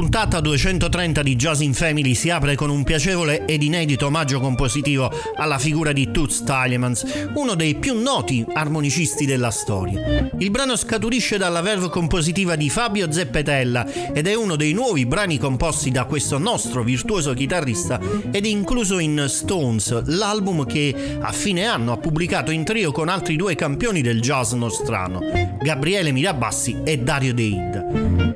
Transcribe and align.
Puntata 0.00 0.40
230 0.40 1.22
di 1.22 1.36
Jazz 1.36 1.60
in 1.60 1.74
Family 1.74 2.14
si 2.14 2.30
apre 2.30 2.54
con 2.54 2.70
un 2.70 2.84
piacevole 2.84 3.44
ed 3.44 3.62
inedito 3.62 4.06
omaggio 4.06 4.40
compositivo 4.40 5.12
alla 5.36 5.58
figura 5.58 5.92
di 5.92 6.10
Toots 6.10 6.42
Thielemans, 6.42 7.28
uno 7.34 7.54
dei 7.54 7.74
più 7.74 8.00
noti 8.00 8.42
armonicisti 8.50 9.26
della 9.26 9.50
storia. 9.50 10.30
Il 10.38 10.50
brano 10.50 10.76
scaturisce 10.76 11.36
dalla 11.36 11.60
verve 11.60 11.90
compositiva 11.90 12.56
di 12.56 12.70
Fabio 12.70 13.12
Zeppetella 13.12 14.10
ed 14.14 14.26
è 14.26 14.32
uno 14.32 14.56
dei 14.56 14.72
nuovi 14.72 15.04
brani 15.04 15.36
composti 15.36 15.90
da 15.90 16.04
questo 16.04 16.38
nostro 16.38 16.82
virtuoso 16.82 17.34
chitarrista 17.34 18.00
ed 18.30 18.46
incluso 18.46 19.00
in 19.00 19.26
Stones, 19.28 20.04
l'album 20.06 20.64
che 20.64 21.18
a 21.20 21.30
fine 21.30 21.66
anno 21.66 21.92
ha 21.92 21.98
pubblicato 21.98 22.50
in 22.50 22.64
trio 22.64 22.90
con 22.90 23.10
altri 23.10 23.36
due 23.36 23.54
campioni 23.54 24.00
del 24.00 24.22
jazz 24.22 24.52
nostrano, 24.52 25.20
Gabriele 25.60 26.10
Mirabassi 26.10 26.78
e 26.84 26.96
Dario 27.00 27.34
Deid. 27.34 27.79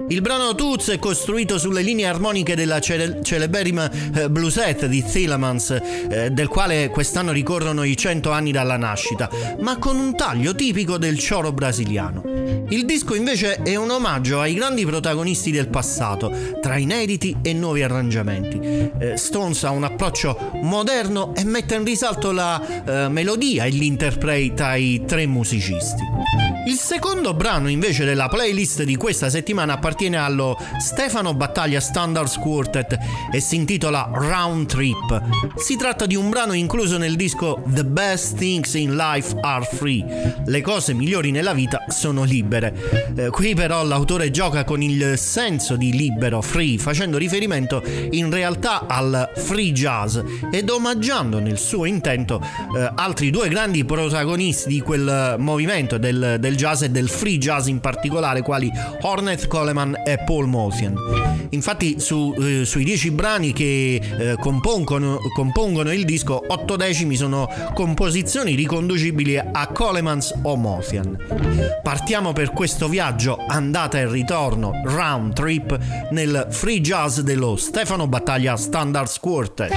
Il 0.09 0.21
brano 0.21 0.55
Toots 0.55 0.91
è 0.91 0.99
costruito 0.99 1.59
sulle 1.59 1.83
linee 1.83 2.07
armoniche 2.07 2.55
della 2.55 2.81
cele- 2.81 3.21
celeberrima 3.23 3.91
eh, 3.91 4.29
bluesette 4.29 4.89
di 4.89 5.03
Thielemans, 5.03 5.71
eh, 6.11 6.31
del 6.31 6.49
quale 6.49 6.89
quest'anno 6.89 7.33
ricorrono 7.33 7.85
i 7.85 7.97
100 7.97 8.31
anni 8.31 8.53
dalla 8.53 8.77
nascita, 8.77 9.31
ma 9.61 9.79
con 9.79 9.99
un 9.99 10.15
taglio 10.15 10.55
tipico 10.55 10.99
del 10.99 11.25
choro 11.25 11.53
brasiliano. 11.53 12.24
Il 12.71 12.87
disco 12.87 13.15
invece 13.15 13.63
è 13.63 13.77
un 13.77 13.91
omaggio 13.91 14.41
ai 14.41 14.55
grandi 14.55 14.87
protagonisti 14.87 15.51
del 15.51 15.69
passato, 15.69 16.33
tra 16.61 16.77
inediti 16.77 17.37
e 17.43 17.53
nuovi 17.53 17.83
arrangiamenti. 17.83 18.59
Eh, 18.99 19.17
Stones 19.17 19.63
ha 19.65 19.71
un 19.71 19.85
approccio 19.85 20.51
moderno 20.63 21.35
e 21.35 21.45
mette 21.45 21.75
in 21.75 21.85
risalto 21.85 22.33
la 22.33 22.61
eh, 22.85 23.09
melodia 23.09 23.65
e 23.65 23.71
l'interplay 23.71 24.55
tra 24.55 24.75
i 24.77 25.05
tre 25.07 25.27
musicisti. 25.27 26.03
Il 26.67 26.79
secondo 26.79 27.35
brano 27.35 27.69
invece 27.69 28.07
della 28.07 28.29
playlist 28.29 28.85
di 28.85 28.97
questa 28.97 29.29
settimana 29.29 29.75
appartiene 29.75 30.17
allo 30.17 30.57
Stefano 30.79 31.35
Battaglia 31.35 31.79
Standards 31.79 32.39
Quartet 32.39 32.99
e 33.31 33.41
si 33.41 33.57
intitola 33.57 34.09
Round 34.11 34.67
Trip. 34.67 35.23
Si 35.57 35.77
tratta 35.77 36.07
di 36.07 36.17
un 36.17 36.31
brano 36.31 36.55
incluso 36.55 36.97
nel 36.97 37.17
disco 37.17 37.63
The 37.67 37.85
Best 37.85 38.39
Things 38.39 38.73
in 38.75 38.97
Life 38.97 39.37
Are 39.43 39.69
Free. 39.71 40.43
Le 40.47 40.61
cose 40.63 40.95
migliori 40.95 41.31
nella 41.31 41.53
vita 41.53 41.85
sono 41.89 42.25
libere. 42.25 42.54
Eh, 42.63 43.31
qui 43.31 43.55
però 43.55 43.85
l'autore 43.85 44.31
gioca 44.31 44.65
con 44.65 44.83
il 44.83 45.17
senso 45.17 45.77
di 45.77 45.93
libero, 45.93 46.41
free, 46.41 46.79
facendo 46.79 47.19
riferimento 47.19 47.83
in 48.11 48.31
realtà 48.31 48.87
al 48.87 49.31
free 49.35 49.73
jazz 49.73 50.19
ed 50.53 50.69
omaggiando 50.69 51.39
nel 51.39 51.59
suo 51.59 51.85
intento 51.85 52.41
eh, 52.77 52.93
altri 52.95 53.31
due 53.31 53.49
grandi 53.49 53.85
protagonisti 53.85 54.69
di 54.69 54.81
quel 54.81 55.37
movimento 55.39 55.99
del, 55.99 56.37
del 56.39 56.57
jazz 56.57 56.83
e 56.83 56.91
del 56.91 57.09
free 57.09 57.39
jazz 57.39 57.67
in 57.67 57.81
particolare, 57.81 58.43
quali 58.43 58.71
Hornet 59.01 59.47
Coleman 59.47 59.97
e 60.05 60.19
Paul 60.25 60.47
Motian. 60.47 60.95
Infatti, 61.51 62.01
su, 62.01 62.35
eh, 62.39 62.65
sui 62.65 62.85
dieci 62.85 63.11
brani 63.11 63.53
che 63.53 63.95
eh, 63.95 64.37
compongono, 64.39 65.19
compongono, 65.35 65.93
il 65.93 66.05
disco, 66.05 66.43
otto 66.47 66.77
decimi 66.77 67.17
sono 67.17 67.49
composizioni 67.75 68.55
riconducibili 68.55 69.37
a 69.37 69.69
Colemans 69.73 70.35
o 70.43 70.57
Motian. 70.57 71.17
Partiamo 71.83 72.33
per 72.33 72.44
questo 72.51 72.89
viaggio 72.89 73.39
andata 73.47 73.99
e 73.99 74.09
ritorno, 74.09 74.81
round 74.85 75.33
trip, 75.35 75.79
nel 76.11 76.49
free 76.51 76.81
jazz 76.81 77.21
dello 77.21 77.57
Stefano 77.57 78.07
Battaglia 78.07 78.57
Standards 78.57 79.19
Quartet. 79.19 79.73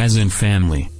Jazz 0.00 0.16
and 0.16 0.99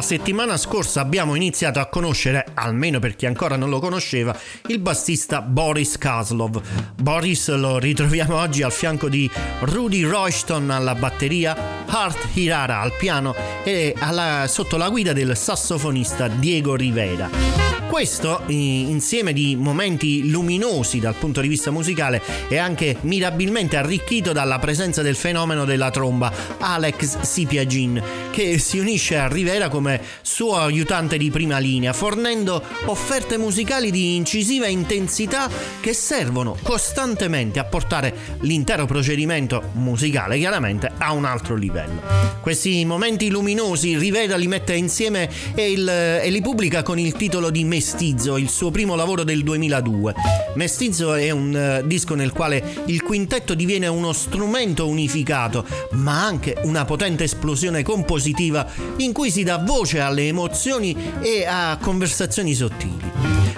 Family. 0.00 0.24
settimana 0.24 0.56
scorsa 0.56 1.00
abbiamo 1.00 1.34
iniziato 1.34 1.80
a 1.80 1.86
conoscere, 1.86 2.46
almeno 2.54 2.98
per 2.98 3.16
chi 3.16 3.26
ancora 3.26 3.56
non 3.56 3.68
lo 3.68 3.78
conosceva, 3.78 4.36
il 4.68 4.78
bassista 4.78 5.42
Boris 5.42 5.98
Kaslov. 5.98 6.60
Boris 6.96 7.48
lo 7.54 7.78
ritroviamo 7.78 8.36
oggi 8.36 8.62
al 8.62 8.72
fianco 8.72 9.08
di 9.08 9.30
Rudy 9.60 10.02
Royston 10.02 10.70
alla 10.70 10.94
batteria, 10.94 11.84
Hart 11.86 12.28
Hirara 12.34 12.80
al 12.80 12.96
piano 12.96 13.34
e 13.62 13.94
alla, 13.98 14.46
sotto 14.48 14.76
la 14.76 14.88
guida 14.88 15.12
del 15.12 15.36
sassofonista 15.36 16.28
Diego 16.28 16.74
Rivera. 16.74 17.53
Questo, 17.94 18.42
insieme 18.48 19.32
di 19.32 19.54
momenti 19.54 20.28
luminosi 20.28 20.98
dal 20.98 21.14
punto 21.14 21.40
di 21.40 21.46
vista 21.46 21.70
musicale, 21.70 22.20
è 22.48 22.56
anche 22.56 22.96
mirabilmente 23.02 23.76
arricchito 23.76 24.32
dalla 24.32 24.58
presenza 24.58 25.00
del 25.00 25.14
fenomeno 25.14 25.64
della 25.64 25.92
tromba 25.92 26.32
Alex 26.58 27.20
Sipiagin, 27.20 28.02
che 28.32 28.58
si 28.58 28.80
unisce 28.80 29.16
a 29.16 29.28
Rivera 29.28 29.68
come 29.68 30.00
suo 30.22 30.56
aiutante 30.56 31.16
di 31.16 31.30
prima 31.30 31.58
linea, 31.58 31.92
fornendo 31.92 32.60
offerte 32.86 33.38
musicali 33.38 33.92
di 33.92 34.16
incisiva 34.16 34.66
intensità 34.66 35.48
che 35.80 35.92
servono 35.92 36.56
costantemente 36.62 37.60
a 37.60 37.64
portare 37.64 38.12
l'intero 38.40 38.86
procedimento 38.86 39.70
musicale 39.74 40.36
chiaramente 40.36 40.90
a 40.98 41.12
un 41.12 41.26
altro 41.26 41.54
livello. 41.54 42.24
Questi 42.40 42.84
momenti 42.84 43.30
luminosi 43.30 43.96
Rivera 43.96 44.36
li 44.36 44.48
mette 44.48 44.74
insieme 44.74 45.30
e, 45.54 45.70
il, 45.70 45.88
e 45.88 46.28
li 46.28 46.42
pubblica 46.42 46.82
con 46.82 46.98
il 46.98 47.12
titolo 47.12 47.50
di 47.50 47.62
Mestizzo, 47.84 48.38
il 48.38 48.48
suo 48.48 48.70
primo 48.70 48.94
lavoro 48.94 49.24
del 49.24 49.42
2002. 49.42 50.14
Mestizzo 50.54 51.12
è 51.12 51.30
un 51.30 51.82
uh, 51.82 51.86
disco 51.86 52.14
nel 52.14 52.32
quale 52.32 52.64
il 52.86 53.02
quintetto 53.02 53.52
diviene 53.52 53.88
uno 53.88 54.14
strumento 54.14 54.88
unificato, 54.88 55.66
ma 55.90 56.24
anche 56.24 56.56
una 56.62 56.86
potente 56.86 57.24
esplosione 57.24 57.82
compositiva 57.82 58.66
in 58.96 59.12
cui 59.12 59.30
si 59.30 59.42
dà 59.42 59.58
voce 59.58 60.00
alle 60.00 60.26
emozioni 60.26 60.96
e 61.20 61.44
a 61.46 61.76
conversazioni 61.78 62.54
sottili. 62.54 63.12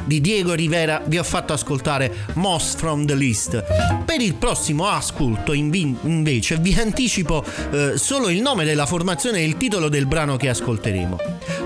Di 0.07 0.21
Diego 0.21 0.55
Rivera 0.55 1.03
vi 1.07 1.19
ho 1.19 1.25
fatto 1.25 1.53
ascoltare 1.53 2.12
Moss 2.35 2.75
from 2.75 3.07
the 3.07 3.15
List. 3.15 3.62
Per 4.05 4.21
il 4.21 4.35
prossimo 4.35 4.89
ascolto 4.89 5.53
invece 5.53 6.57
vi 6.57 6.75
anticipo 6.75 7.45
eh, 7.71 7.93
solo 7.97 8.29
il 8.29 8.41
nome 8.41 8.65
della 8.65 8.87
formazione 8.87 9.39
e 9.39 9.45
il 9.45 9.57
titolo 9.57 9.89
del 9.89 10.07
brano 10.07 10.37
che 10.37 10.49
ascolteremo. 10.49 11.19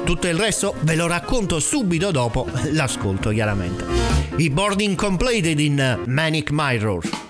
Tutto 0.04 0.26
il 0.26 0.34
resto 0.34 0.74
ve 0.80 0.96
lo 0.96 1.06
racconto 1.06 1.60
subito 1.60 2.10
dopo 2.10 2.46
l'ascolto 2.72 3.30
chiaramente. 3.30 3.84
I 4.36 4.50
boarding 4.50 4.96
completed 4.96 5.60
in 5.60 6.02
Manic 6.06 6.50
Mirror. 6.50 7.29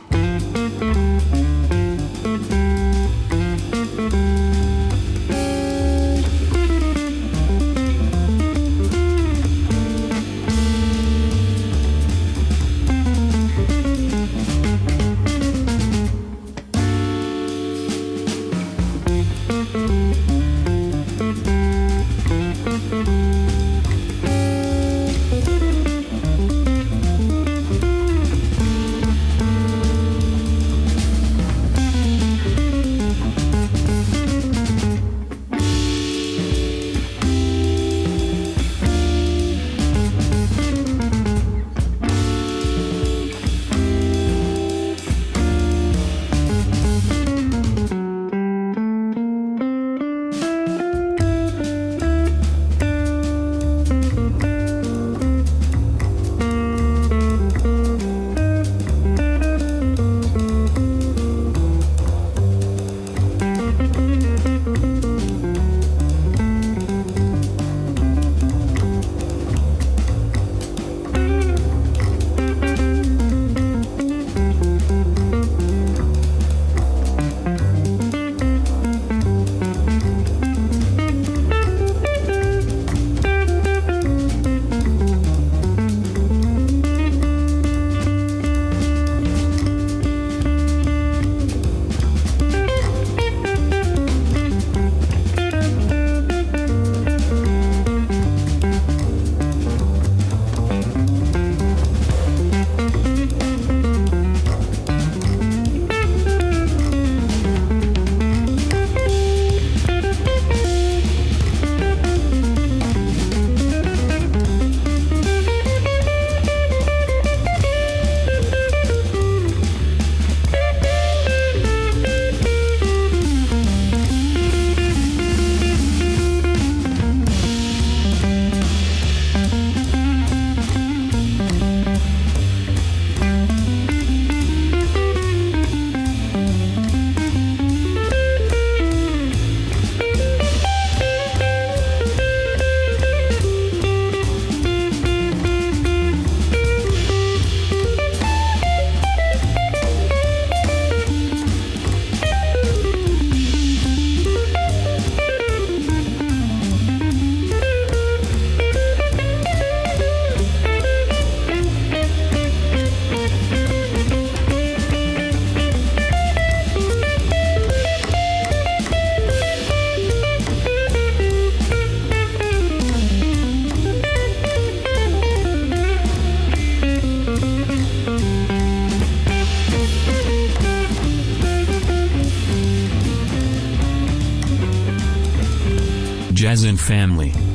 Family 186.91 187.50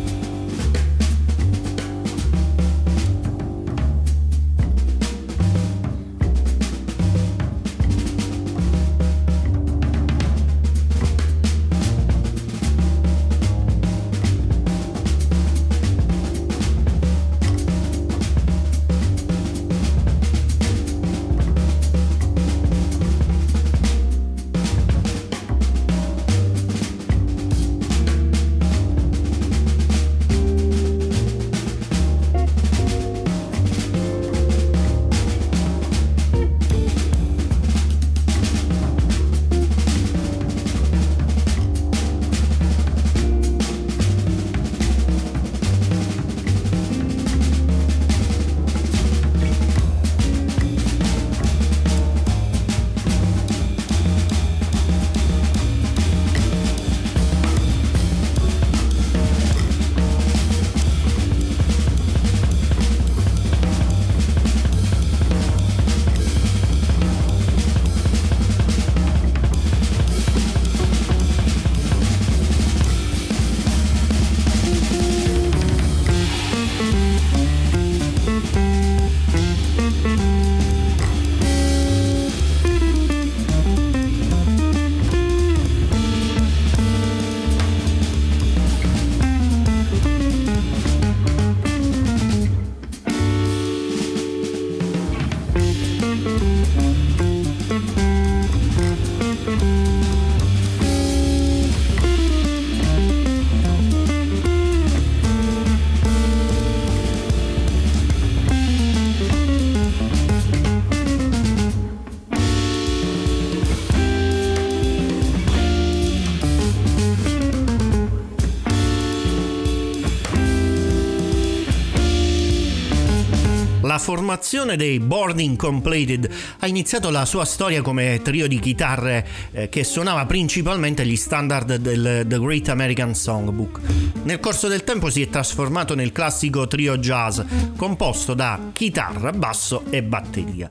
la 123.95 124.01
formazione 124.01 124.75
dei 124.75 124.99
Boarding 124.99 125.55
Completed 125.55 126.29
ha 126.60 126.67
iniziato 126.67 127.10
la 127.10 127.23
sua 127.23 127.45
storia 127.45 127.81
come 127.81 128.19
trio 128.21 128.45
di 128.45 128.60
chitarre 128.60 129.25
eh, 129.53 129.69
che 129.69 129.86
suonava 129.86 130.25
principalmente 130.25 131.05
gli 131.05 131.15
standard 131.15 131.75
del 131.75 132.25
The 132.27 132.38
Great 132.38 132.67
American 132.67 133.15
Songbook. 133.15 133.79
Nel 134.23 134.41
corso 134.41 134.67
del 134.67 134.84
tempo 134.84 135.10
si 135.10 135.21
è 135.21 135.29
trasformato 135.29 135.95
nel 135.95 136.12
classico 136.12 136.67
trio 136.67 136.97
jazz 136.97 137.39
composto 137.77 138.34
da 138.34 138.60
chitarra, 138.73 139.31
basso 139.31 139.86
e 139.89 140.03
batteria. 140.03 140.69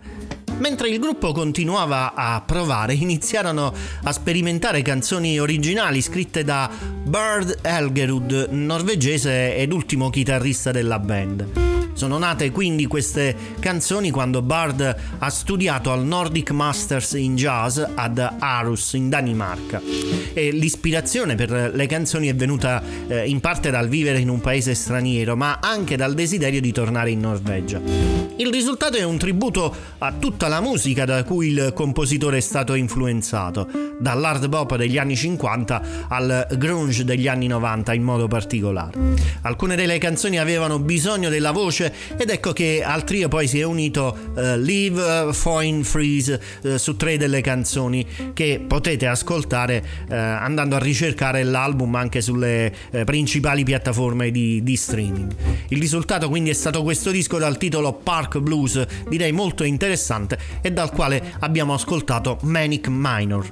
Mentre 0.59 0.91
il 0.91 0.99
gruppo 0.99 1.33
continuava 1.33 2.13
a 2.15 2.43
provare, 2.45 2.93
iniziarono 2.93 3.73
a 4.03 4.13
sperimentare 4.13 4.83
canzoni 4.83 5.39
originali 5.41 6.03
scritte 6.03 6.45
da 6.45 6.71
Bird 7.05 7.61
Elgerud, 7.63 8.49
norvegese 8.51 9.57
ed 9.57 9.73
ultimo 9.73 10.11
chitarrista 10.11 10.73
della 10.73 10.99
band. 10.99 11.84
Sono 11.95 12.19
nate 12.19 12.51
quindi 12.51 12.87
queste 12.87 13.37
canzoni 13.61 14.11
quando 14.11 14.43
Bard 14.43 14.97
ha 15.19 15.31
studiato 15.31 15.93
al 15.93 16.05
Nordic 16.05 16.51
Masters 16.51 17.13
in 17.13 17.37
Jazz 17.37 17.81
ad 17.95 18.19
Aarhus 18.19 18.95
in 18.95 19.09
Danimarca 19.09 19.81
e 20.33 20.51
l'ispirazione 20.51 21.37
per 21.37 21.71
le 21.73 21.87
canzoni 21.87 22.27
è 22.27 22.35
venuta 22.35 22.83
eh, 23.07 23.29
in 23.29 23.39
parte 23.39 23.71
dal 23.71 23.89
vivere 23.89 24.19
in 24.19 24.29
un 24.29 24.41
paese 24.41 24.75
straniero 24.75 25.37
ma 25.37 25.61
anche 25.61 25.97
dal 25.97 26.15
desiderio 26.15 26.61
di 26.61 26.73
tornare 26.73 27.13
in 27.13 27.21
Norvegia. 27.21 27.81
Il 28.37 28.51
risultato 28.51 28.97
è 28.97 29.05
un 29.05 29.17
tributo 29.17 29.73
a 29.99 30.13
tutta 30.13 30.49
la 30.49 30.61
musica 30.61 31.05
da 31.05 31.23
cui 31.23 31.51
il 31.51 31.71
compositore 31.73 32.39
è 32.39 32.41
stato 32.41 32.75
influenzato, 32.75 33.69
dall'hard 34.01 34.49
bop 34.49 34.75
degli 34.75 34.99
anni 34.99 35.15
50 35.15 35.83
al 36.09 36.49
grunge 36.59 37.05
degli 37.05 37.29
anni 37.29 37.47
90 37.47 37.93
in 37.93 38.03
modo 38.03 38.27
particolare. 38.27 38.99
Alcune 39.43 39.77
delle 39.77 39.99
canzoni 39.99 40.39
avevano 40.39 40.81
bisogno 40.81 41.29
della 41.29 41.53
voce 41.53 41.84
ed 42.17 42.31
ecco 42.31 42.53
che 42.53 42.83
al 42.85 43.05
trio 43.05 43.29
poi 43.29 43.47
si 43.47 43.61
è 43.61 43.65
unito 43.65 44.17
uh, 44.35 44.57
Live 44.57 45.33
Foin 45.33 45.85
Freeze 45.85 46.41
uh, 46.63 46.77
su 46.77 46.97
tre 46.97 47.17
delle 47.17 47.41
canzoni 47.41 48.07
che 48.33 48.63
potete 48.67 49.07
ascoltare 49.07 49.85
uh, 50.09 50.13
andando 50.15 50.77
a 50.77 50.79
ricercare 50.79 51.43
l'album 51.43 51.95
anche 51.95 52.21
sulle 52.21 52.73
principali 53.05 53.65
piattaforme 53.65 54.31
di, 54.31 54.63
di 54.63 54.77
streaming. 54.77 55.35
Il 55.69 55.79
risultato 55.79 56.29
quindi 56.29 56.51
è 56.51 56.55
stato 56.55 56.83
questo 56.83 57.11
disco 57.11 57.39
dal 57.39 57.57
titolo 57.59 57.93
Park 57.93 58.39
Blues, 58.39 58.85
direi 59.09 59.33
molto 59.33 59.65
interessante 59.65 60.39
e 60.61 60.73
dal 60.73 60.91
quale 60.91 61.35
abbiamo 61.41 61.75
ascoltato 61.75 62.39
Manic 62.43 62.89
Minor. 62.89 63.49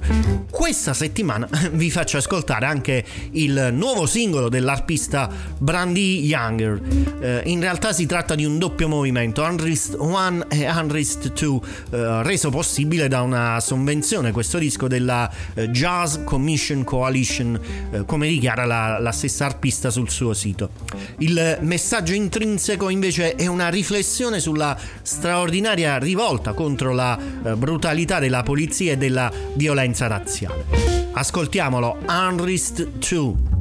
Questa 0.49 0.93
settimana 0.93 1.47
vi 1.73 1.91
faccio 1.91 2.17
ascoltare 2.17 2.65
anche 2.65 3.03
il 3.31 3.69
nuovo 3.73 4.05
singolo 4.05 4.49
dell'arpista 4.49 5.29
Brandy 5.57 6.23
Younger. 6.23 7.41
in 7.45 7.59
realtà 7.59 7.91
si 7.93 8.05
tratta 8.05 8.22
tratta 8.23 8.35
di 8.35 8.45
un 8.45 8.57
doppio 8.57 8.87
movimento, 8.87 9.41
Unrest 9.43 9.97
1 9.99 10.49
e 10.49 10.69
Unrest 10.69 11.33
2, 11.33 11.59
eh, 11.91 12.23
reso 12.23 12.49
possibile 12.49 13.09
da 13.09 13.21
una 13.21 13.59
sovvenzione, 13.59 14.31
questo 14.31 14.57
disco 14.59 14.87
della 14.87 15.29
eh, 15.53 15.69
Jazz 15.69 16.19
Commission 16.23 16.85
Coalition, 16.85 17.59
eh, 17.91 18.05
come 18.05 18.29
dichiara 18.29 18.63
la, 18.65 18.97
la 18.99 19.11
stessa 19.11 19.45
arpista 19.45 19.89
sul 19.89 20.09
suo 20.09 20.33
sito. 20.33 20.69
Il 21.17 21.57
messaggio 21.61 22.13
intrinseco 22.13 22.87
invece 22.87 23.35
è 23.35 23.47
una 23.47 23.67
riflessione 23.67 24.39
sulla 24.39 24.77
straordinaria 25.01 25.97
rivolta 25.97 26.53
contro 26.53 26.93
la 26.93 27.19
eh, 27.19 27.55
brutalità 27.55 28.19
della 28.19 28.43
polizia 28.43 28.93
e 28.93 28.97
della 28.97 29.29
violenza 29.55 30.07
razziale. 30.07 31.11
Ascoltiamolo, 31.11 31.97
Unrest 32.07 32.85
2. 32.85 33.52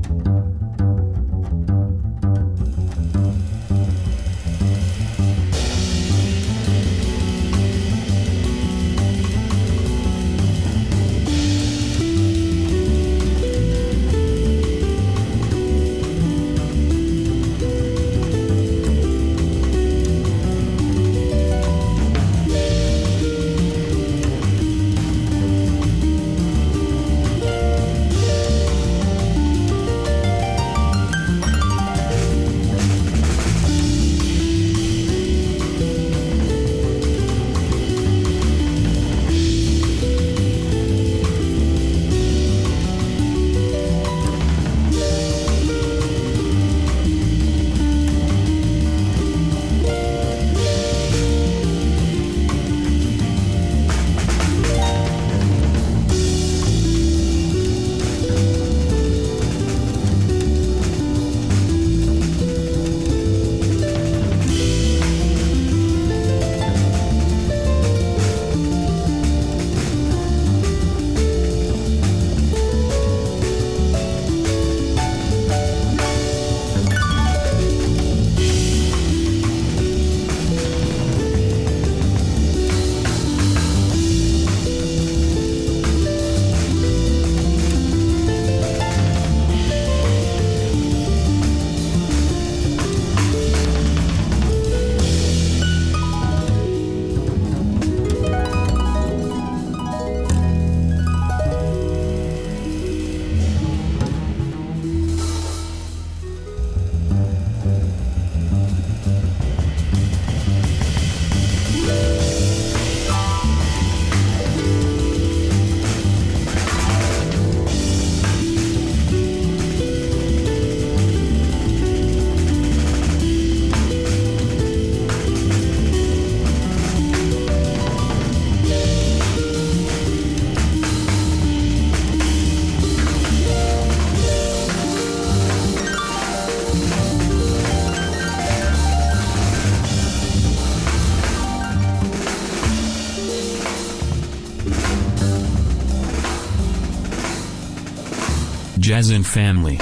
Jazz 148.92 149.08
and 149.08 149.26
Family 149.26 149.78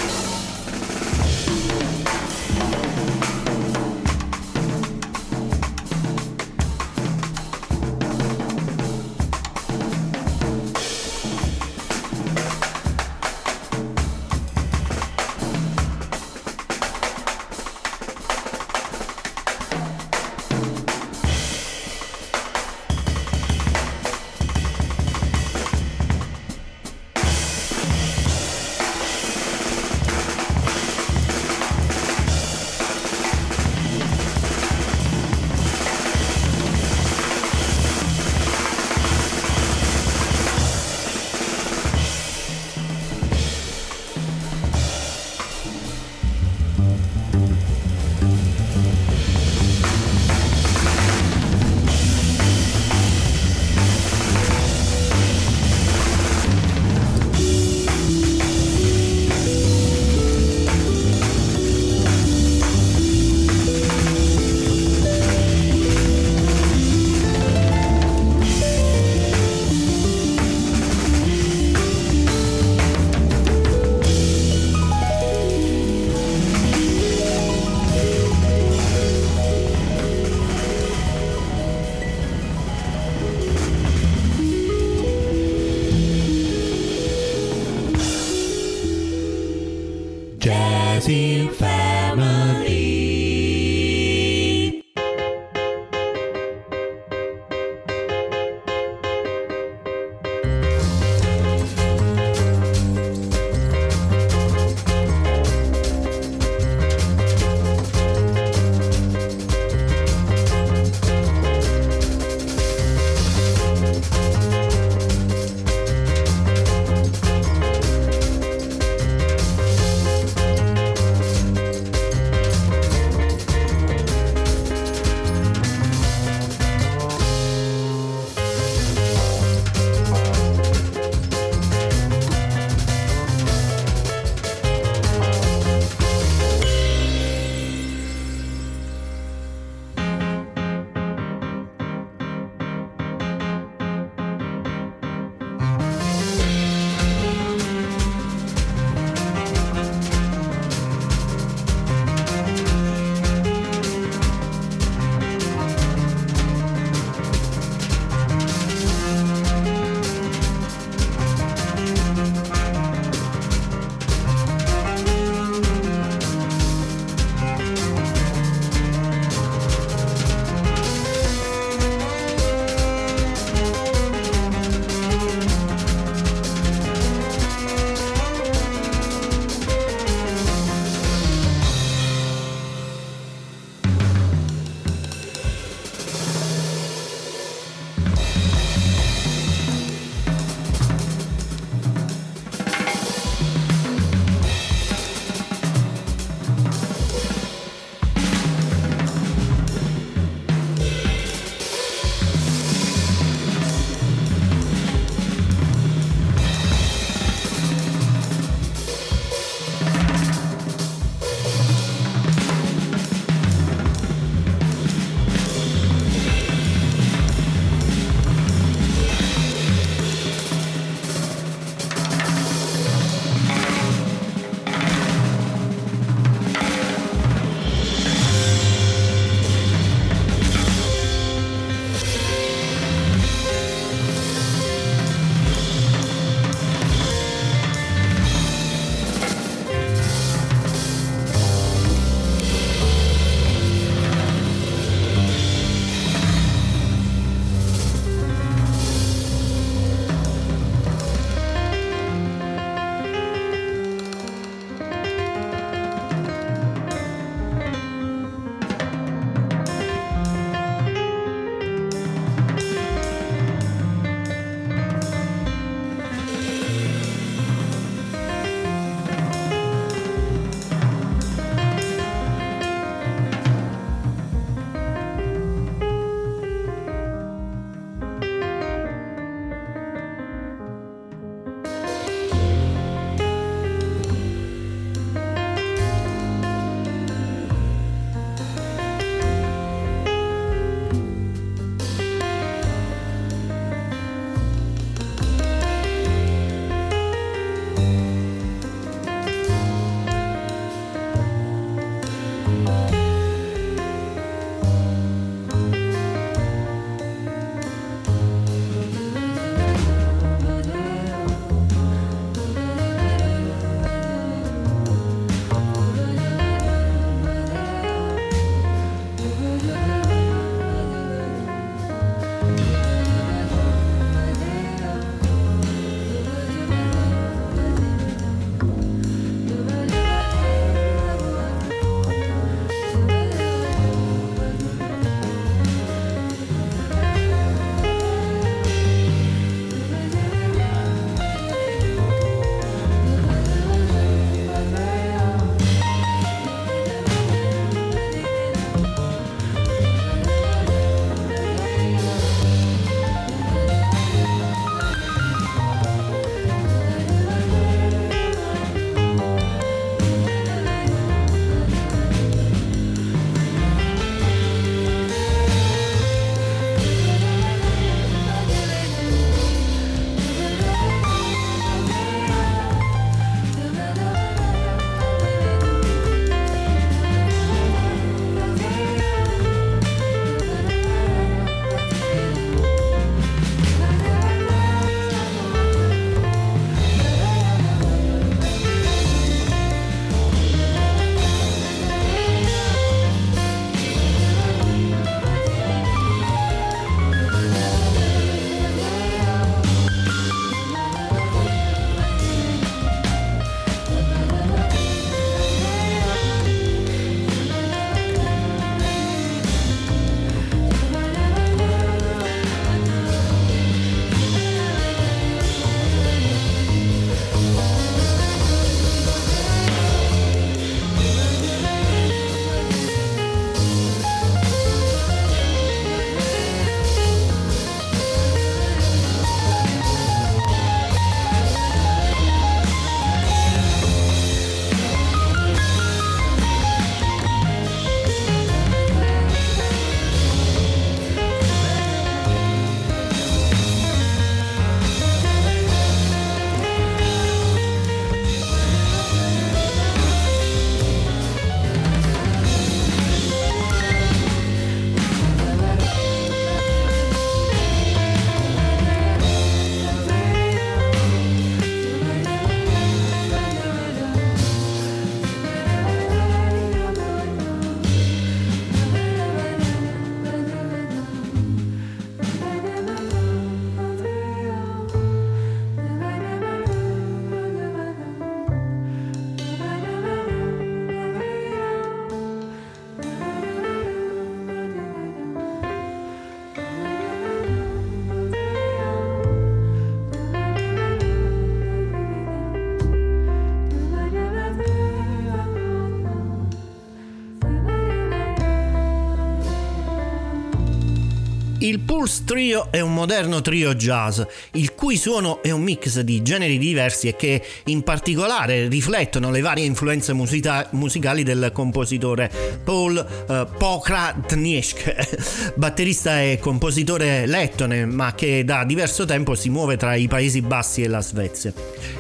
Il 501.71 501.79
Pulse 501.79 502.25
Trio 502.25 502.73
è 502.73 502.81
un 502.81 502.93
moderno 502.93 503.41
trio 503.43 503.77
jazz, 503.77 504.21
il 504.55 504.75
cui 504.75 504.97
suono 504.97 505.41
è 505.41 505.53
un 505.53 505.63
mix 505.63 506.01
di 506.01 506.21
generi 506.21 506.59
diversi 506.59 507.07
e 507.07 507.15
che 507.15 507.41
in 507.67 507.83
particolare 507.83 508.67
riflettono 508.67 509.31
le 509.31 509.41
varie 509.41 509.67
influenze 509.67 510.13
musica- 510.13 510.67
musicali 510.73 511.23
del 511.23 511.53
compositore 511.53 512.29
Paul 512.65 512.97
uh, 512.97 513.57
Pokratnisk, 513.57 515.53
batterista 515.55 516.21
e 516.21 516.41
compositore 516.41 517.27
lettone, 517.27 517.87
ma 517.87 518.17
che 518.17 518.43
da 518.43 518.65
diverso 518.65 519.05
tempo 519.05 519.37
si 519.37 519.49
muove 519.49 519.77
tra 519.77 519.95
i 519.95 520.09
Paesi 520.09 520.41
Bassi 520.41 520.83
e 520.83 520.89
la 520.89 521.01
Svezia. 521.01 521.53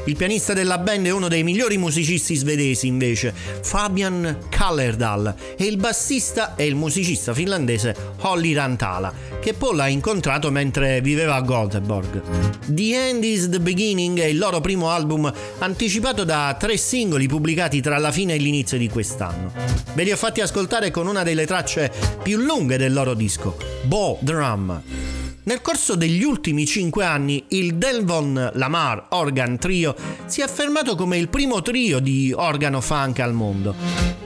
Il 0.06 0.16
pianista 0.16 0.52
della 0.52 0.78
band 0.78 1.06
è 1.06 1.10
uno 1.10 1.28
dei 1.28 1.44
migliori 1.44 1.78
musicisti 1.78 2.34
svedesi, 2.34 2.88
invece, 2.88 3.32
Fabian 3.62 4.46
Kallerdal, 4.48 5.32
e 5.56 5.64
il 5.64 5.76
bassista 5.76 6.56
è 6.56 6.62
il 6.62 6.74
musicista 6.74 7.32
finlandese 7.32 7.94
Holly 8.22 8.52
Rantala, 8.52 9.12
che 9.41 9.55
Paul 9.55 9.80
ha 9.80 9.88
incontrato 9.88 10.51
mentre 10.51 11.01
viveva 11.01 11.34
a 11.34 11.43
Göteborg. 11.43 12.22
The 12.66 13.09
End 13.09 13.24
is 13.24 13.49
the 13.49 13.61
Beginning 13.61 14.20
è 14.20 14.26
il 14.26 14.38
loro 14.38 14.61
primo 14.61 14.91
album 14.91 15.32
anticipato 15.59 16.24
da 16.24 16.57
tre 16.59 16.76
singoli 16.76 17.26
pubblicati 17.26 17.80
tra 17.80 17.99
la 17.99 18.12
fine 18.12 18.34
e 18.34 18.38
l'inizio 18.38 18.78
di 18.78 18.88
quest'anno. 18.88 19.53
Ve 19.95 20.05
li 20.05 20.12
ho 20.12 20.16
fatti 20.16 20.41
ascoltare 20.41 20.91
con 20.91 21.07
una 21.07 21.22
delle 21.22 21.47
tracce 21.47 21.91
più 22.22 22.38
lunghe 22.38 22.76
del 22.76 22.93
loro 22.93 23.14
disco, 23.14 23.57
Bo 23.82 24.18
Drum. 24.20 25.19
Nel 25.51 25.62
corso 25.62 25.96
degli 25.96 26.22
ultimi 26.22 26.64
cinque 26.64 27.05
anni 27.05 27.42
il 27.48 27.74
Delvon 27.74 28.53
Lamar 28.55 29.07
Organ 29.09 29.59
Trio 29.59 29.96
si 30.26 30.42
è 30.42 30.44
affermato 30.44 30.94
come 30.94 31.18
il 31.18 31.28
primo 31.28 31.61
trio 31.61 31.98
di 31.98 32.32
organo 32.32 32.80
funk 32.80 33.18
al 33.18 33.32
mondo. 33.32 33.74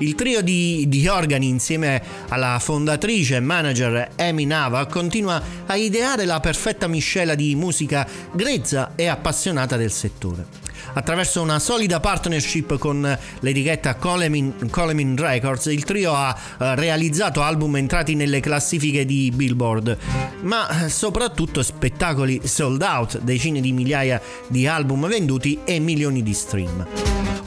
Il 0.00 0.16
trio 0.16 0.42
di, 0.42 0.84
di 0.86 1.08
organi 1.08 1.48
insieme 1.48 2.02
alla 2.28 2.58
fondatrice 2.60 3.36
e 3.36 3.40
manager 3.40 4.10
Amy 4.16 4.44
Nava 4.44 4.84
continua 4.84 5.42
a 5.64 5.76
ideare 5.76 6.26
la 6.26 6.40
perfetta 6.40 6.88
miscela 6.88 7.34
di 7.34 7.54
musica 7.54 8.06
grezza 8.30 8.92
e 8.94 9.06
appassionata 9.06 9.78
del 9.78 9.92
settore 9.92 10.73
attraverso 10.92 11.40
una 11.42 11.58
solida 11.58 12.00
partnership 12.00 12.78
con 12.78 13.18
l'etichetta 13.40 13.96
Coleman, 13.96 14.68
Coleman 14.70 15.16
Records, 15.16 15.66
il 15.66 15.84
trio 15.84 16.14
ha 16.14 16.36
eh, 16.36 16.74
realizzato 16.74 17.42
album 17.42 17.76
entrati 17.76 18.14
nelle 18.14 18.40
classifiche 18.40 19.04
di 19.04 19.32
Billboard, 19.34 19.96
ma 20.42 20.88
soprattutto 20.88 21.62
spettacoli 21.62 22.42
sold 22.44 22.82
out, 22.82 23.20
decine 23.20 23.60
di 23.60 23.72
migliaia 23.72 24.20
di 24.48 24.66
album 24.66 25.06
venduti 25.08 25.60
e 25.64 25.78
milioni 25.78 26.22
di 26.22 26.34
stream. 26.34 26.86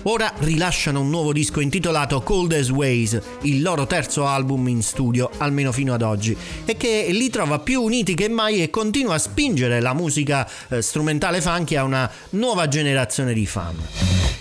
Ora 0.10 0.32
rilasciano 0.38 1.02
un 1.02 1.10
nuovo 1.10 1.34
disco 1.34 1.60
intitolato 1.60 2.22
Cold 2.22 2.54
as 2.54 2.70
Ways, 2.70 3.20
il 3.42 3.62
loro 3.62 3.86
terzo 3.88 4.26
album 4.26 4.66
in 4.70 4.82
studio, 4.82 5.30
almeno 5.40 5.74
fino 5.74 5.94
ad 5.94 6.02
oggi, 6.02 6.36
e 6.64 6.78
che 6.78 7.08
li 7.10 7.30
trova 7.30 7.60
più 7.60 7.82
uniti 7.82 8.14
che 8.14 8.30
mai 8.30 8.62
e 8.62 8.70
continua 8.70 9.16
a 9.16 9.20
spingere 9.20 9.82
la 9.82 9.94
musica 9.94 10.50
eh, 10.70 10.82
strumentale 10.82 11.42
funky 11.42 11.76
a 11.76 11.84
una 11.84 12.10
nuova 12.32 12.70
generazione 12.70 13.27
di 13.34 13.46
fan. 13.46 13.76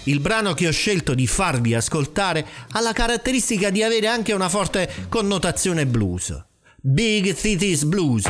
Il 0.05 0.21
brano 0.21 0.55
che 0.55 0.69
ho 0.69 0.73
scelto 0.73 1.15
di 1.15 1.27
farvi 1.27 1.75
ascoltare 1.75 2.47
ha 2.73 2.81
la 2.81 2.93
caratteristica 2.93 3.71
di 3.71 3.83
avere 3.83 4.07
anche 4.07 4.33
una 4.33 4.49
forte 4.49 4.89
connotazione 5.09 5.87
blues. 5.87 6.45
Big 6.81 7.35
Cities 7.35 7.85
Blues. 7.85 8.25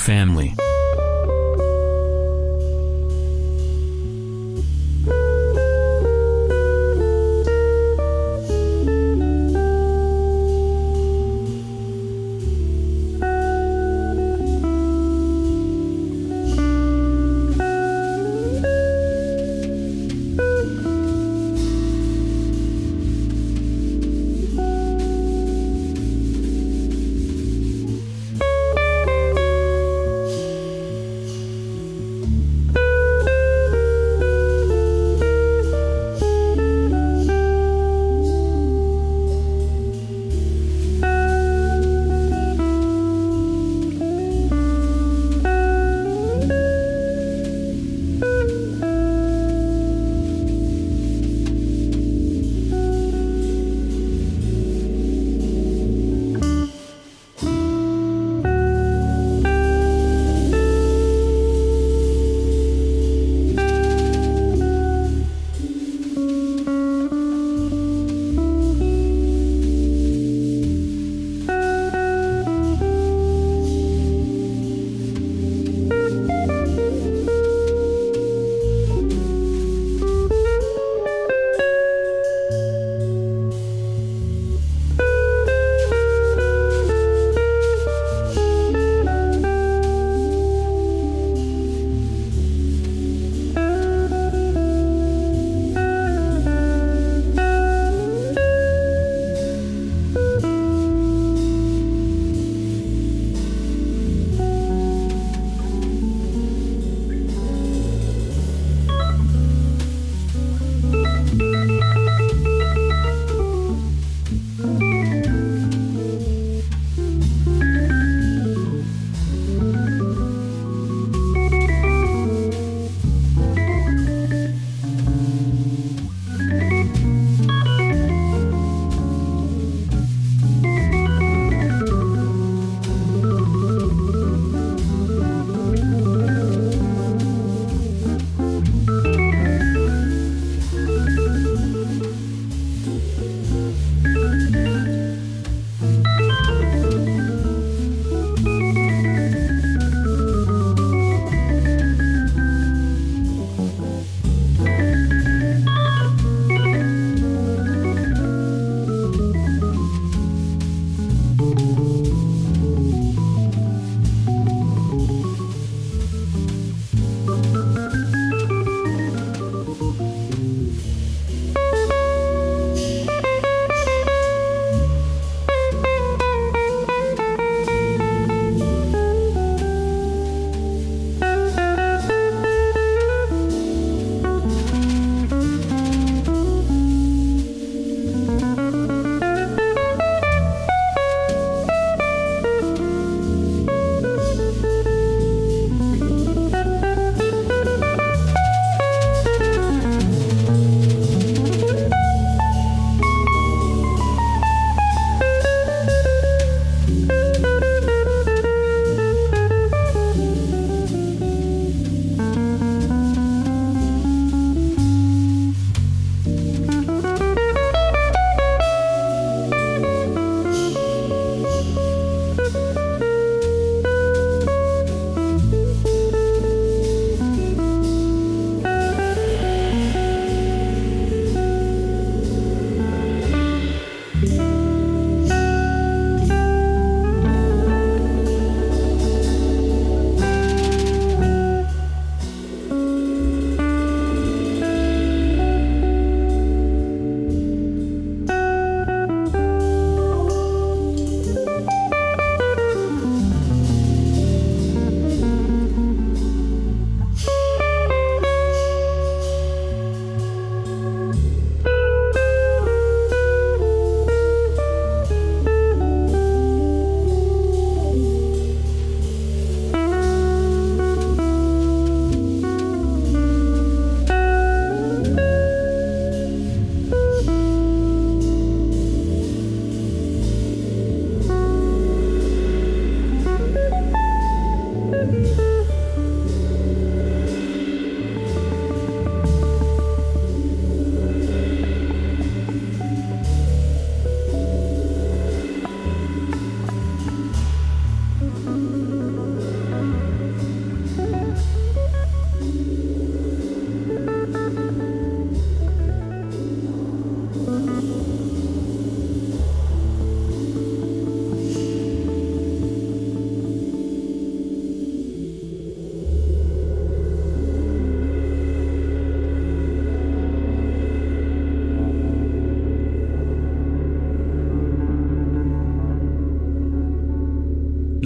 Family. 0.00 0.59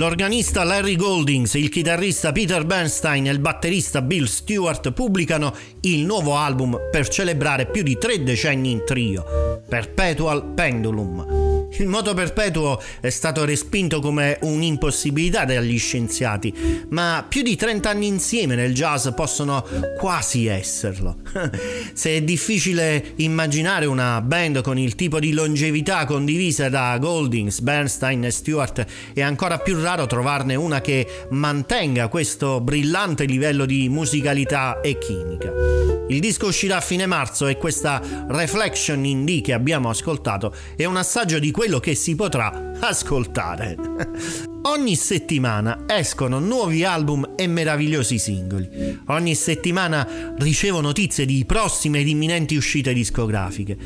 L'organista 0.04 0.64
Larry 0.64 0.96
Goldings, 0.96 1.54
il 1.54 1.70
chitarrista 1.70 2.30
Peter 2.30 2.66
Bernstein 2.66 3.26
e 3.26 3.30
il 3.30 3.38
batterista 3.38 4.02
Bill 4.02 4.24
Stewart 4.24 4.92
pubblicano 4.92 5.54
il 5.80 6.04
nuovo 6.04 6.36
album 6.36 6.78
per 6.90 7.08
celebrare 7.08 7.64
più 7.64 7.82
di 7.82 7.96
tre 7.96 8.22
decenni 8.22 8.70
in 8.70 8.82
trio, 8.84 9.62
Perpetual 9.66 10.44
Pendulum. 10.52 11.43
Il 11.78 11.88
moto 11.88 12.14
perpetuo 12.14 12.80
è 13.00 13.10
stato 13.10 13.44
respinto 13.44 14.00
come 14.00 14.38
un'impossibilità 14.42 15.44
dagli 15.44 15.78
scienziati, 15.78 16.54
ma 16.90 17.24
più 17.28 17.42
di 17.42 17.56
30 17.56 17.90
anni 17.90 18.06
insieme 18.06 18.54
nel 18.54 18.72
jazz 18.72 19.08
possono 19.14 19.64
quasi 19.98 20.46
esserlo. 20.46 21.16
Se 21.92 22.10
è 22.10 22.22
difficile 22.22 23.12
immaginare 23.16 23.86
una 23.86 24.20
band 24.20 24.62
con 24.62 24.78
il 24.78 24.94
tipo 24.94 25.18
di 25.18 25.32
longevità 25.32 26.04
condivisa 26.04 26.68
da 26.68 26.96
Goldings, 26.98 27.60
Bernstein 27.60 28.24
e 28.24 28.30
Stewart, 28.30 28.86
è 29.12 29.22
ancora 29.22 29.58
più 29.58 29.80
raro 29.80 30.06
trovarne 30.06 30.54
una 30.54 30.80
che 30.80 31.26
mantenga 31.30 32.08
questo 32.08 32.60
brillante 32.60 33.24
livello 33.24 33.66
di 33.66 33.88
musicalità 33.88 34.80
e 34.80 34.96
chimica. 34.98 35.93
Il 36.08 36.20
disco 36.20 36.48
uscirà 36.48 36.76
a 36.76 36.80
fine 36.82 37.06
marzo 37.06 37.46
e 37.46 37.56
questa 37.56 38.26
Reflection 38.28 39.04
in 39.06 39.24
D 39.24 39.40
che 39.40 39.54
abbiamo 39.54 39.88
ascoltato 39.88 40.54
è 40.76 40.84
un 40.84 40.96
assaggio 40.96 41.38
di 41.38 41.50
quello 41.50 41.80
che 41.80 41.94
si 41.94 42.14
potrà 42.14 42.72
ascoltare. 42.80 43.76
Ogni 44.66 44.96
settimana 44.96 45.84
escono 45.86 46.38
nuovi 46.38 46.84
album 46.84 47.32
e 47.36 47.46
meravigliosi 47.46 48.18
singoli. 48.18 49.00
Ogni 49.08 49.34
settimana 49.34 50.34
ricevo 50.38 50.80
notizie 50.80 51.26
di 51.26 51.44
prossime 51.44 52.00
ed 52.00 52.08
imminenti 52.08 52.56
uscite 52.56 52.94
discografiche. 52.94 53.76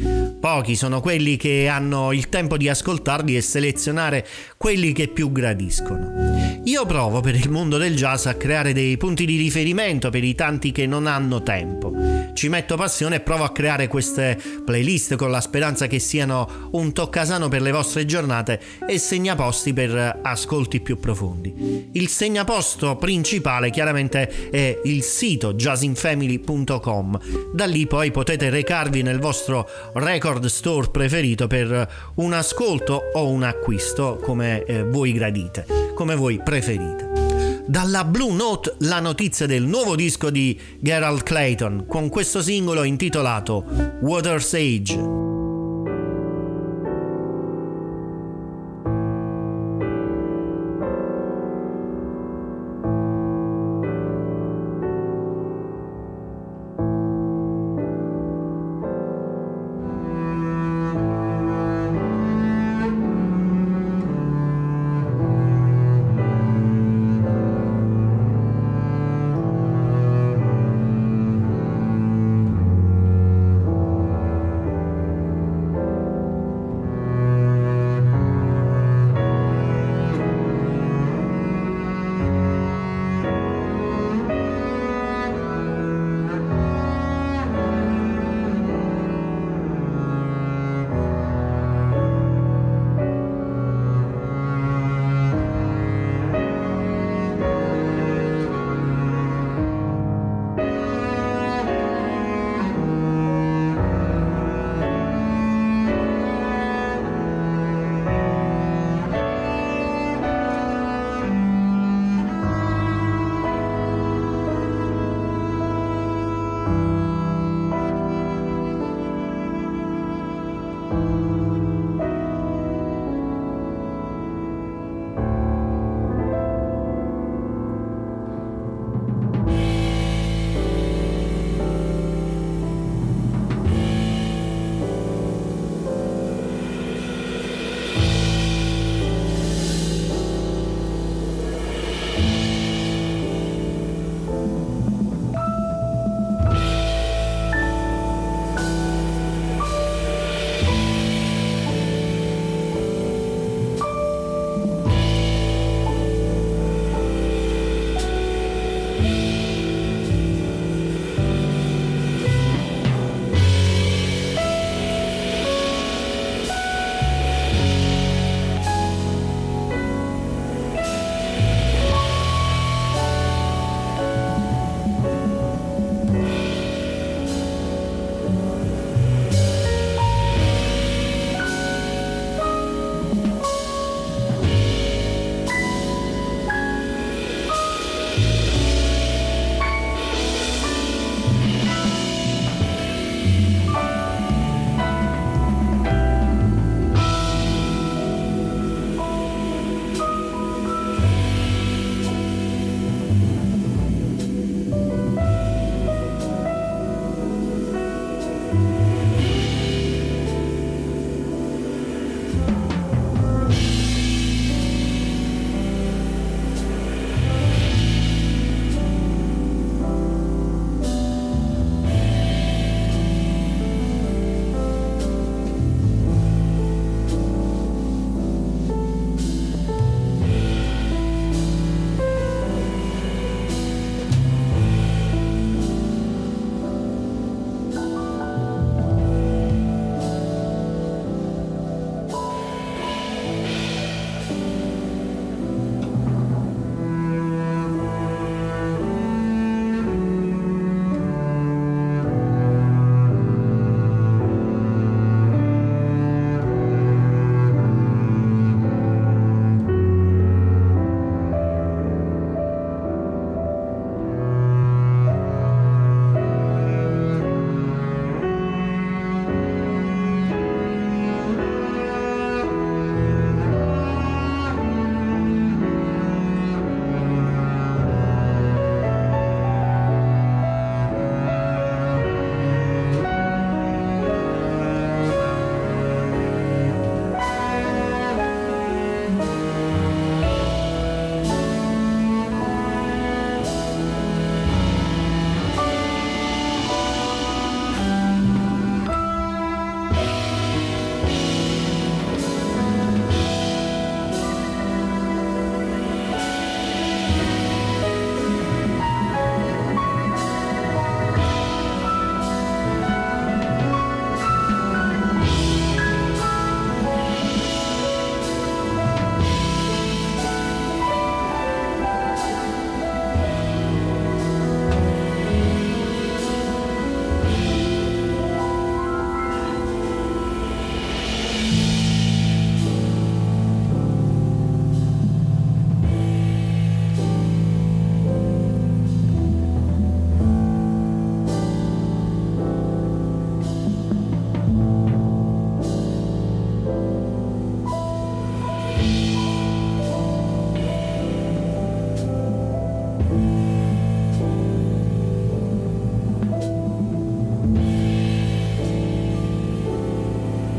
Pochi 0.41 0.77
sono 0.77 1.01
quelli 1.01 1.37
che 1.37 1.66
hanno 1.66 2.12
il 2.12 2.29
tempo 2.29 2.57
di 2.57 2.69
ascoltarli 2.69 3.37
e 3.37 3.41
selezionare 3.41 4.27
quelli 4.57 4.93
che 4.93 5.09
più 5.09 5.33
gradiscono. 5.33 6.38
Io 6.64 6.84
provo 6.86 7.20
per 7.20 7.34
il 7.34 7.50
mondo 7.50 7.78
del 7.78 7.94
jazz 7.96 8.26
a 8.26 8.34
creare 8.34 8.72
dei 8.72 8.96
punti 8.96 9.24
di 9.24 9.36
riferimento 9.36 10.11
per 10.11 10.24
i 10.24 10.34
tanti 10.34 10.72
che 10.72 10.86
non 10.86 11.06
hanno 11.06 11.42
tempo. 11.42 11.92
Ci 12.34 12.48
metto 12.48 12.76
passione 12.76 13.16
e 13.16 13.20
provo 13.20 13.44
a 13.44 13.52
creare 13.52 13.88
queste 13.88 14.38
playlist 14.64 15.16
con 15.16 15.30
la 15.30 15.40
speranza 15.40 15.86
che 15.86 15.98
siano 15.98 16.68
un 16.72 16.92
toccasano 16.92 17.48
per 17.48 17.62
le 17.62 17.72
vostre 17.72 18.04
giornate 18.04 18.61
e 18.86 18.98
segnaposti 18.98 19.72
per 19.72 20.20
ascolti 20.22 20.80
più 20.80 20.98
profondi. 21.00 21.88
Il 21.92 22.09
segnaposto 22.09 22.96
principale 22.96 23.70
chiaramente 23.70 24.50
è 24.50 24.80
il 24.84 25.02
sito 25.02 25.54
jazzinfamily.com. 25.54 27.18
Da 27.54 27.64
lì 27.64 27.86
poi 27.86 28.11
potete 28.11 28.50
recarvi 28.50 29.02
nel 29.02 29.18
vostro 29.18 29.68
record 29.94 30.44
store 30.46 30.90
preferito 30.90 31.46
per 31.46 32.12
un 32.16 32.32
ascolto 32.32 33.11
o 33.14 33.28
un 33.28 33.42
acquisto 33.42 34.20
come 34.22 34.64
eh, 34.64 34.84
voi 34.84 35.12
gradite, 35.12 35.66
come 35.94 36.14
voi 36.14 36.40
preferite. 36.49 37.62
Dalla 37.66 38.05
Blue 38.07 38.32
Note 38.32 38.76
la 38.78 39.01
notizia 39.01 39.44
del 39.44 39.64
nuovo 39.64 39.94
disco 39.94 40.30
di 40.30 40.59
Gerald 40.80 41.22
Clayton 41.22 41.84
con 41.86 42.09
questo 42.09 42.40
singolo 42.40 42.84
intitolato 42.84 43.62
Water's 44.01 44.55
Age. 44.55 45.38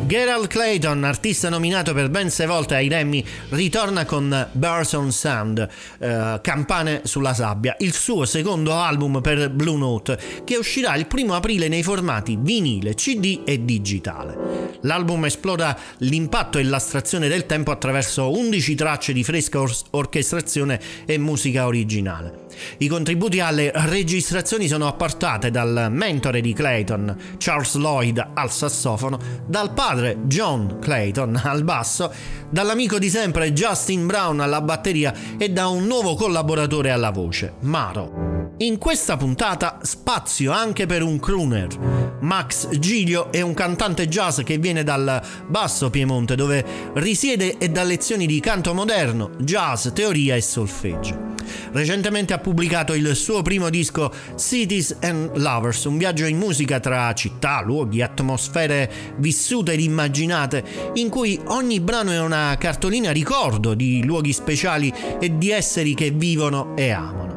Gerald 0.10 0.47
Clayton, 0.47 1.03
artista 1.03 1.49
nominato 1.49 1.93
per 1.93 2.10
ben 2.10 2.32
sei 2.32 2.47
volte 2.47 2.74
ai 2.74 2.88
Grammy, 2.88 3.24
ritorna 3.49 4.05
con 4.05 4.49
Birds 4.53 4.93
on 4.93 5.12
Sand, 5.12 5.70
eh, 5.99 6.39
Campane 6.41 7.01
sulla 7.03 7.36
sabbia, 7.36 7.76
il 7.78 7.93
suo 7.93 8.26
secondo 8.26 8.74
album 8.74 9.22
per 9.22 9.51
Blue 9.51 9.78
Note, 9.78 10.18
che 10.43 10.57
uscirà 10.57 10.95
il 10.95 11.05
primo 11.05 11.36
aprile 11.36 11.68
nei 11.68 11.84
formati 11.84 12.39
vinile, 12.41 12.95
CD 12.95 13.41
e 13.45 13.64
digitale. 13.64 14.80
L'album 14.82 15.26
esplora 15.26 15.78
l'impatto 15.97 16.57
e 16.57 16.64
l'astrazione 16.64 17.28
del 17.28 17.45
tempo 17.45 17.70
attraverso 17.70 18.32
11 18.32 18.74
tracce 18.74 19.14
di 19.14 19.24
fresca 19.24 19.60
or- 19.60 19.78
orchestrazione 19.91 20.82
e 21.05 21.20
musica 21.20 21.68
originale. 21.68 22.47
I 22.78 22.88
contributi 22.88 23.39
alle 23.39 23.72
registrazioni 23.74 24.68
sono 24.68 24.88
apportate 24.88 25.51
dal 25.51 25.88
mentore 25.91 26.41
di 26.41 26.53
Clayton, 26.53 27.16
Charles 27.38 27.76
Lloyd, 27.76 28.32
al 28.34 28.51
sassofono, 28.51 29.20
dal 29.45 29.74
padre 29.74 30.18
John 30.24 30.78
Clayton 30.80 31.41
al 31.43 31.64
basso, 31.64 32.12
dall'amico 32.49 32.99
di 32.99 33.10
sempre 33.10 33.53
Justin 33.53 34.05
Brown 34.05 34.39
alla 34.39 34.62
batteria 34.62 35.14
e 35.38 35.49
da 35.49 35.68
un 35.68 35.86
nuovo 35.86 36.16
collaboratore 36.16 36.91
alla 36.91 37.12
voce, 37.12 37.53
Maro. 37.62 38.30
In 38.62 38.78
questa 38.78 39.16
puntata 39.16 39.80
spazio 39.84 40.51
anche 40.51 40.86
per 40.86 41.01
un 41.01 41.18
crooner. 41.18 42.18
Max 42.20 42.68
Giglio 42.78 43.32
è 43.32 43.39
un 43.39 43.53
cantante 43.53 44.10
jazz 44.10 44.41
che 44.41 44.57
viene 44.57 44.84
dal 44.84 45.22
Basso 45.47 45.89
Piemonte 45.89 46.36
dove 46.36 46.91
risiede 46.95 47.57
e 47.57 47.70
dà 47.70 47.84
lezioni 47.84 48.26
di 48.26 48.41
canto 48.41 48.74
moderno, 48.74 49.32
jazz, 49.38 49.88
teoria 49.93 50.36
e 50.36 50.41
solfeggio. 50.41 51.28
Recentemente 51.72 52.34
ha 52.34 52.39
pubblicato 52.49 52.95
il 52.95 53.15
suo 53.15 53.43
primo 53.43 53.69
disco 53.69 54.11
Cities 54.35 54.97
and 55.01 55.37
Lovers, 55.37 55.83
un 55.83 55.99
viaggio 55.99 56.25
in 56.25 56.39
musica 56.39 56.79
tra 56.79 57.13
città, 57.13 57.61
luoghi, 57.61 58.01
atmosfere 58.01 58.91
vissute 59.17 59.73
ed 59.73 59.81
immaginate, 59.81 60.63
in 60.95 61.09
cui 61.09 61.39
ogni 61.45 61.79
brano 61.79 62.09
è 62.09 62.19
una 62.19 62.55
cartolina 62.59 63.11
ricordo 63.11 63.75
di 63.75 64.03
luoghi 64.03 64.33
speciali 64.33 64.91
e 65.19 65.37
di 65.37 65.51
esseri 65.51 65.93
che 65.93 66.09
vivono 66.09 66.75
e 66.75 66.89
amano. 66.89 67.27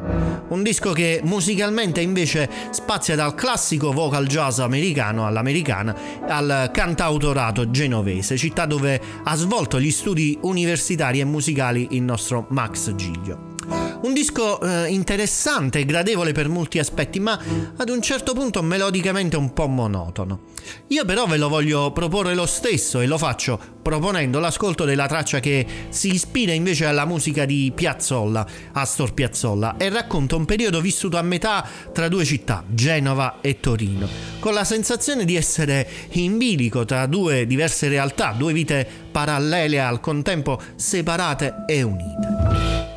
Un 0.47 0.63
disco 0.63 0.93
che 0.93 1.21
musicalmente 1.23 2.01
invece 2.01 2.49
spazia 2.71 3.15
dal 3.15 3.35
classico 3.35 3.91
vocal 3.91 4.25
jazz 4.25 4.57
americano 4.57 5.27
all'americana 5.27 5.95
al 6.27 6.71
cantautorato 6.73 7.69
genovese, 7.69 8.35
città 8.35 8.65
dove 8.65 8.99
ha 9.23 9.35
svolto 9.35 9.79
gli 9.79 9.91
studi 9.91 10.39
universitari 10.41 11.19
e 11.19 11.25
musicali 11.25 11.89
il 11.91 12.01
nostro 12.01 12.47
Max 12.49 12.95
Giglio. 12.95 13.52
Un 14.01 14.13
disco 14.13 14.59
eh, 14.61 14.87
interessante 14.89 15.79
e 15.79 15.85
gradevole 15.85 16.33
per 16.33 16.49
molti 16.49 16.79
aspetti, 16.79 17.19
ma 17.19 17.39
ad 17.77 17.89
un 17.89 18.01
certo 18.01 18.33
punto 18.33 18.61
melodicamente 18.61 19.37
un 19.37 19.53
po' 19.53 19.67
monotono. 19.67 20.41
Io 20.87 21.05
però 21.05 21.25
ve 21.25 21.37
lo 21.37 21.49
voglio 21.49 21.91
proporre 21.91 22.33
lo 22.33 22.45
stesso 22.45 22.99
e 22.99 23.07
lo 23.07 23.17
faccio 23.17 23.73
proponendo 23.81 24.39
l'ascolto 24.39 24.85
della 24.85 25.07
traccia 25.07 25.39
che 25.39 25.65
si 25.89 26.13
ispira 26.13 26.53
invece 26.53 26.85
alla 26.85 27.05
musica 27.05 27.45
di 27.45 27.71
Piazzolla, 27.75 28.45
Astor 28.71 29.13
Piazzolla, 29.13 29.75
e 29.77 29.89
racconta 29.89 30.35
un 30.35 30.45
periodo 30.45 30.81
vissuto 30.81 31.17
a 31.17 31.21
metà 31.21 31.67
tra 31.91 32.07
due 32.07 32.25
città, 32.25 32.63
Genova 32.67 33.39
e 33.41 33.59
Torino, 33.59 34.07
con 34.39 34.53
la 34.53 34.63
sensazione 34.63 35.25
di 35.25 35.35
essere 35.35 35.87
in 36.11 36.37
bilico 36.37 36.85
tra 36.85 37.05
due 37.05 37.45
diverse 37.45 37.89
realtà, 37.89 38.33
due 38.37 38.53
vite 38.53 38.87
parallele 39.11 39.79
al 39.81 39.99
contempo 39.99 40.59
separate 40.75 41.63
e 41.67 41.83
unite. 41.83 42.32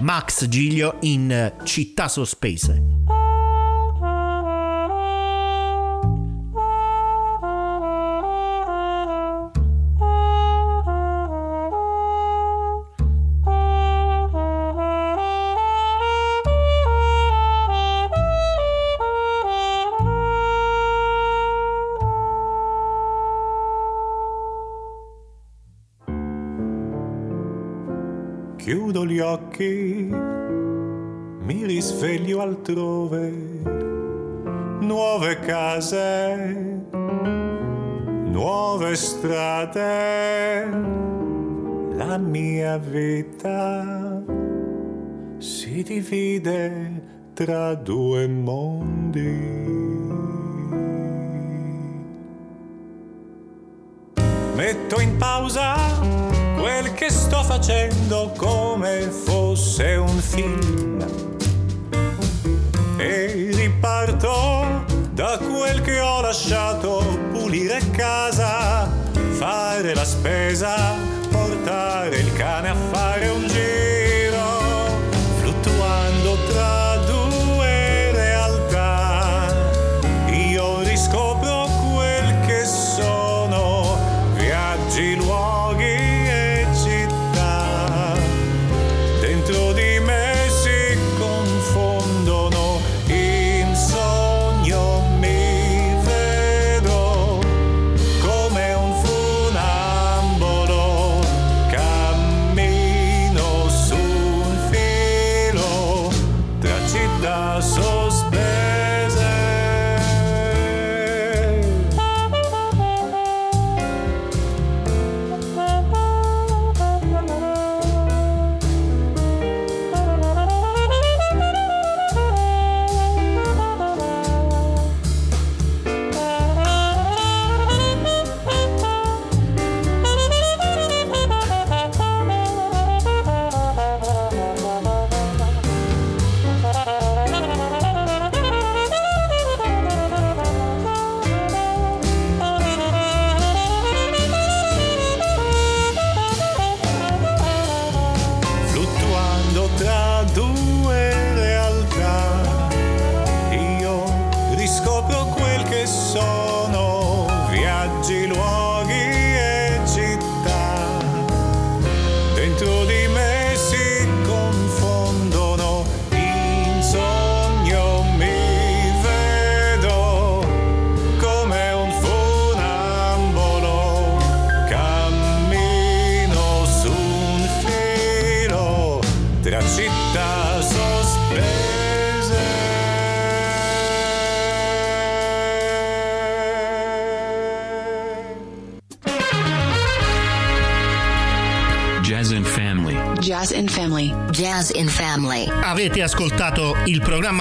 Max 0.00 0.46
Giglio 0.46 0.96
in 1.00 1.52
Città 1.64 2.08
Sospese. 2.08 3.15
Tra 47.36 47.74
due 47.74 48.26
mondi. 48.26 49.20
Metto 54.54 55.00
in 55.00 55.18
pausa 55.18 55.74
quel 56.56 56.94
che 56.94 57.10
sto 57.10 57.42
facendo 57.42 58.32
come 58.38 59.10
fosse 59.10 59.96
un 59.96 60.16
film. 60.16 61.04
E 62.96 63.50
riparto 63.52 64.86
da 65.12 65.36
quel 65.36 65.82
che 65.82 66.00
ho 66.00 66.22
lasciato, 66.22 67.04
pulire 67.32 67.80
casa, 67.90 68.90
fare 69.32 69.94
la 69.94 70.06
spesa, 70.06 70.94
portare 71.30 72.16
il 72.16 72.32
cane 72.32 72.70
a 72.70 72.74
fare 72.74 73.15